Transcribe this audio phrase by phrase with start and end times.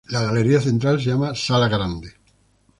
[0.09, 2.15] La galería central se llama Sala Grande.